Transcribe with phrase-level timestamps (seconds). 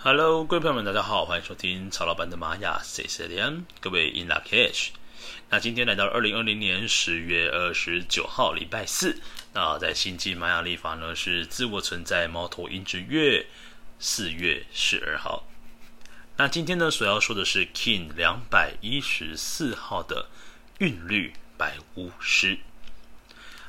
[0.00, 4.90] Hello，各位朋友们，大家好，欢迎收听曹老板的玛雅 C C N，各位 In Lak'ech。
[5.50, 9.20] 那今天来到二零二零年十月二十九号，礼拜四。
[9.54, 13.46] 那在星际玛雅历法呢，是自我存在猫头鹰之月
[13.98, 15.48] 四月十二号。
[16.36, 20.28] 那今天呢，所要说的是 King 两百一十四号的
[20.78, 22.60] 韵律白巫师。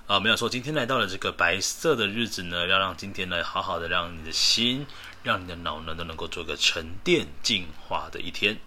[0.06, 4.86] 啊，没有错，今天来到了这个白色的日子呢，要让今天呢，好好的让你的心。
[5.24, 8.58] 让你的脑呢都能够做个沉淀净化的一天。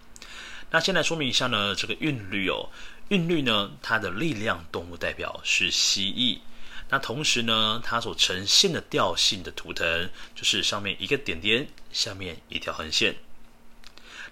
[0.71, 2.69] 那先来说明一下呢，这个韵律哦，
[3.09, 6.39] 韵律呢，它的力量动物代表是蜥蜴。
[6.89, 13.15] 那同时呢，它所呈现的调性的图腾就是上面一个点点，下面一条横线。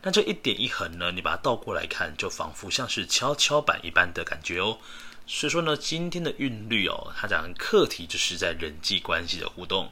[0.04, 4.80] 那这一点一横呢，你把它倒过来看，就仿佛像是跷跷板一般的感觉哦。
[5.28, 9.92] 所以说呢，今天的韵律哦，它讲课题就是在人际关系的互动。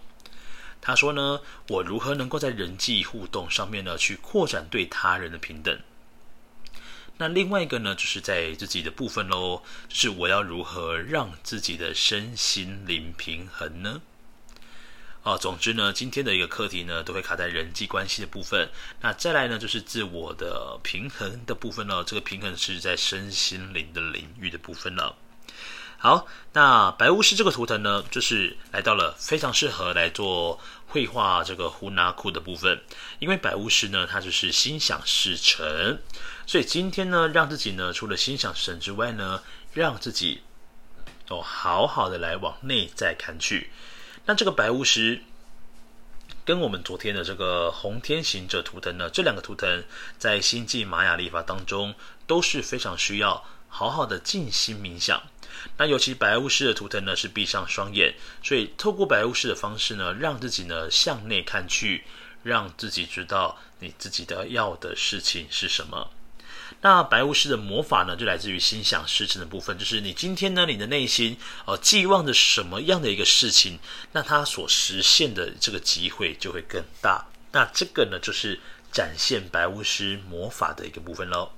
[0.81, 5.79] 他说呢，我如何能够在人际互动上面呢，去扩展对他人的平等？
[7.17, 14.01] 那另外一个呢，就是在自己的部分喽，就是我要如何让自己的身心灵平衡呢？
[15.23, 18.69] 啊，总之呢，今天的一个课题呢，都会卡在人际关系的部分。
[19.01, 25.17] 那再来呢，就是自我的平衡的部分呢，这个平衡是在身心灵的领域的部分了。
[26.01, 32.81] 好，那白巫师这个图腾呢，就是来到了非常适合来做绘画这个胡纳库的部分，
[33.19, 35.99] 因为白巫师呢，他就是心想事成，
[36.47, 40.41] 所以今天呢，让自己呢，除了心想事成之外呢，让自己
[41.27, 43.69] 哦，好好的来往内在看去。
[44.25, 45.21] 那这个白巫师
[46.45, 49.83] 跟我们昨天的这个红天行者图腾呢，这两个图腾
[50.17, 51.93] 在星际玛雅历法当中
[52.25, 55.21] 都是非常需要好好的静心冥想。
[55.77, 62.03] 那尤其白巫师的图腾呢，是闭上双眼，所以透过白巫师的方式呢，让自己呢向内看去，
[62.43, 66.11] 让自己知道你自己的要的事情是什么。
[66.81, 73.79] 那白巫师的魔法呢，就来自于心想事成的部分，就是你今天呢，你的内心哦寄望着什么样的一个事情，
[74.11, 77.25] 那它所实现的这个机会就会更大。
[77.51, 78.59] 那这个呢，就是
[78.91, 81.51] 展现白巫师魔法的一个部分喽。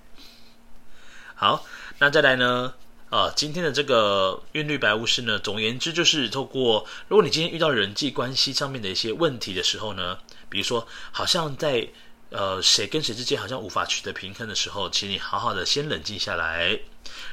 [1.35, 1.65] 好，
[1.99, 2.73] 那再来呢？
[3.11, 10.17] 啊，今天的这个韵律白巫师呢，总言之就是透过，如果你今天遇到人际关系上面的一些问题的时候呢，
[10.47, 11.85] 比如说好像在
[12.29, 16.79] 呃谁跟谁之间好像无法取得平衡的时候，请你好好的先冷静下来，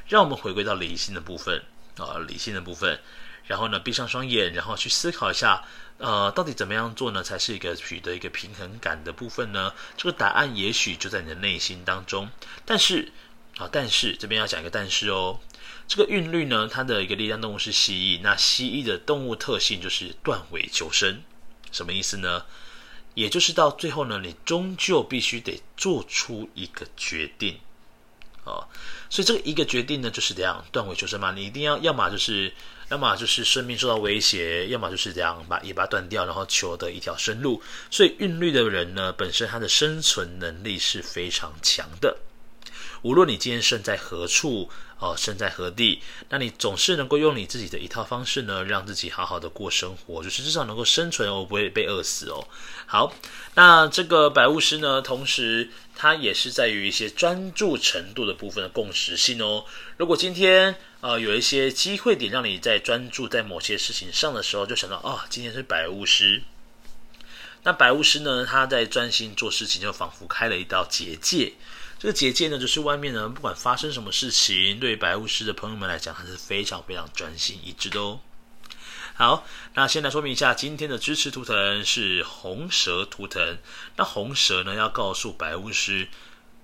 [0.08, 1.62] 让我们回归到理性的部分
[1.96, 2.98] 啊，理性的部分，
[3.46, 5.62] 然后呢闭上双眼，然后去思考一下，
[5.98, 9.72] 呃，到底怎么样做呢，才是一个取得一个平衡感的部分呢？
[9.96, 12.28] 这个答案也许就在你的内心当中，
[12.64, 13.12] 但是
[13.58, 15.40] 啊，但是这边要讲一个但是哦。
[15.86, 18.20] 这个韵律呢，它的一个力量动物是蜥蜴。
[18.22, 21.22] 那蜥蜴的动物特性就是断尾求生，
[21.72, 22.44] 什么意思呢？
[23.14, 27.58] 也就是到最后呢，你终究必须得做出一个决定，
[28.44, 28.68] 哦，
[29.08, 31.32] 所以这个一个决定呢，就是这样断尾求生嘛。
[31.32, 32.52] 你一定要，要么就是，
[32.90, 37.62] 要么就是生命受到威胁，要么就是这样把尾巴断掉，然后求得一条生路。
[37.90, 42.18] 所以韵律的人呢，本身他的生存能力是非常强的。
[43.02, 52.48] 无论你今天身在何处，哦，身在何地，那你总是能够用你自己的一套方式呢，让自己好好的过生活，就是至少能够生存哦，不会被饿死哦。
[52.86, 53.14] 好，
[53.54, 59.64] 那这个白巫师呢，同时它也是在于一些专注程度的部分的共识性哦。
[59.96, 66.42] 如果今天呃有一些机会点让你在专注在某些事情上的时候，就想到啊、哦，今天是白巫师。
[67.64, 71.52] 那白巫师呢，他在专心做事情，就仿佛开了一道结界。
[71.98, 78.20] 这个结界呢，就是外面呢，不管发生什么事情，对白巫师的朋友们来讲，还是非常非常专心一致的哦。
[79.14, 79.44] 好，
[79.74, 83.58] 那先来说明一下，今天的支持图腾是红蛇图腾。
[83.96, 86.06] 那红蛇呢，要告诉白巫师，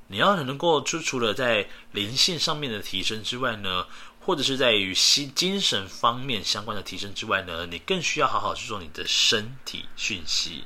[0.07, 3.89] 你要能够除了在灵性上面的提升之外呢，
[4.21, 10.63] 或者是在于心精神方面相关的提升之外呢，你更需要好好去做你的身体讯息。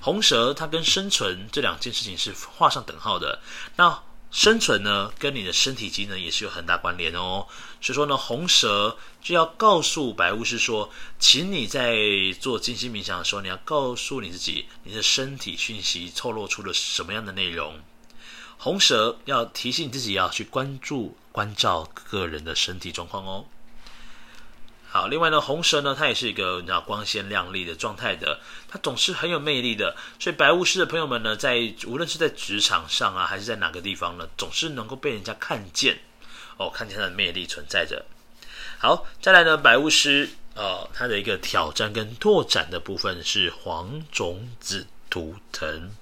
[0.00, 3.40] 红蛇它跟生存这两件事情是画上等号的。
[3.76, 7.46] 那生存呢，跟你的身体机能也是有很大关联哦。
[7.80, 10.88] 所以说呢，红蛇就要告诉白巫师说，
[11.18, 11.96] 请你在
[12.40, 17.80] 做静心冥想的时候，你要告诉你自己，你的身体讯息透露出了什么样的内容。
[18.56, 23.46] 红蛇要提醒自己要去关注、关照个人的身体状况哦。
[24.92, 29.94] 好，另外呢，红蛇呢，它也是一个你知道光鲜亮丽的状态的，它总是很有魅力的。
[30.18, 35.96] 所以白巫师的朋友们呢，在无论是在职场上啊，还是在哪个地方呢，总是能够被人家看见
[36.56, 38.04] 哦，看见它的魅力存在着。
[38.78, 45.92] 好，再来呢，白巫师啊、呃，它的一个挑战跟拓展的部分是黄种子图腾。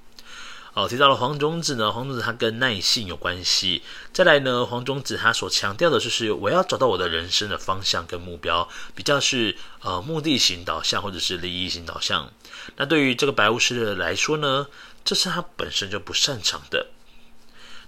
[0.78, 3.82] 好，提到了黄种子呢，黄种子它跟耐性有关系。
[4.12, 12.32] 再来呢，黄种子它所强调的就是我要找到我的人生的方向跟目标，比较是呃目的型导向或者是利益型导向。
[12.76, 14.68] 那对于这个白巫师的来说呢，
[15.04, 16.86] 这是他本身就不擅长的。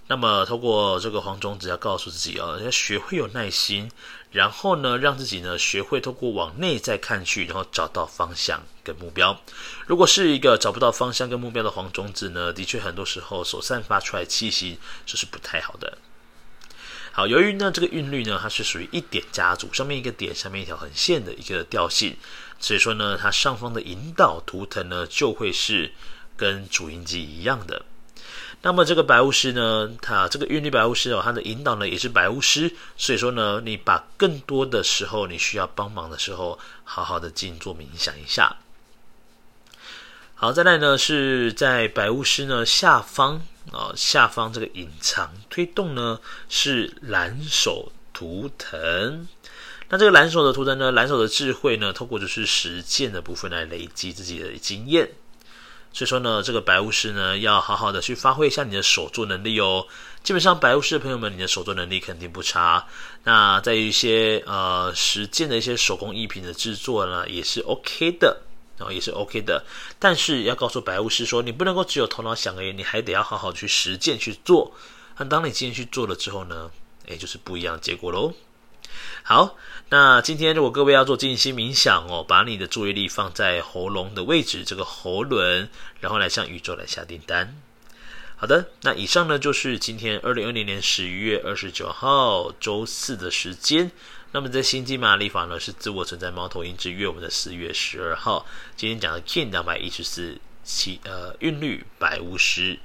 [0.07, 3.89] 那么，透过这个黄种子要告诉自己哦，要学会有耐心，
[4.31, 9.41] 然后呢，让自己呢学会透过往内在看去，然后找到方向跟目标。
[9.85, 15.97] 如果是一个找不到方向跟目标的黄种子呢，的确很多时候所散发出来的气息就是不太好的。
[17.11, 22.15] 好，由于呢这个韵律呢，它是属于一点家族，上面一个点，下面一条横线的一个调性，
[22.57, 25.91] 所以说呢，它上方的引导图腾呢就会是
[26.37, 27.85] 跟主音机一样的。
[28.63, 38.57] 那么这个白巫师呢，他这个韵律白巫师哦，他的引导呢也是白巫师，所以说呢，你把更多的时候你需要帮忙的时候，好好的静坐冥想一下。
[40.35, 43.41] 好，再来呢是在白巫师呢下方
[43.71, 49.27] 啊、下方这个隐藏推动呢是蓝手图腾。
[49.89, 55.09] 那这个蓝手的图腾呢，蓝手的智慧呢，透过就是实践的部分来累积自己的经验。
[55.93, 59.85] 所以说呢，这个白巫师呢，要好好的去发挥一下你的手作能力哦。
[60.23, 62.87] 基本上，白巫师的朋友们，你的手作能力肯定不差。
[63.23, 68.41] 那在一些呃实践的一些手工艺品的制作呢，也是 OK 的，
[68.77, 69.65] 然后也是 OK 的。
[69.99, 74.71] 但是要告诉白巫师说，你不能够只有头脑想而已，你还得要好好去实践去做。
[75.17, 76.71] 那当你今天去做了之后呢，
[77.07, 78.33] 诶，就是不一样的结果喽。
[79.23, 79.57] 好，
[79.89, 87.55] 那今天如果各位要做静心冥想哦，把你的注意力放在喉咙的位置，这个喉轮，然后来向宇宙来下订单。
[88.35, 93.91] 好的，那以上呢就是今天二零二零年十一月二十九号周四的时间。
[94.33, 98.45] 那么在星际玛雅历法呢是自我存在猫头鹰之月，我们的四月十二号，
[98.75, 102.79] 今天讲的 Kin 两百一十四七呃韵律白巫师。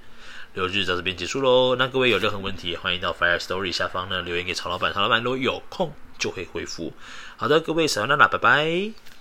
[0.56, 1.76] 六日到这边结束喽。
[1.76, 6.94] 那各位有任何问题，欢迎到 Fire Story 下方呢留言给曹老板，曹老板如果有空就会回复。
[7.36, 9.15] 好的，各位，小娜娜，拜拜。